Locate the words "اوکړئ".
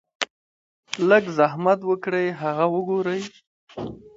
1.89-2.27